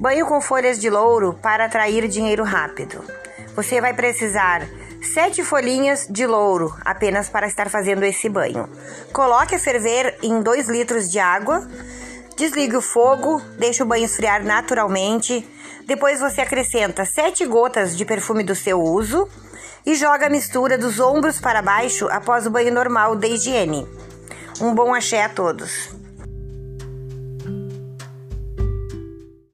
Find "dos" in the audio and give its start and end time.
20.78-20.98